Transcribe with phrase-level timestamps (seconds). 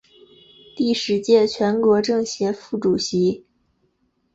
[0.75, 3.45] 第十届全国政协副主席。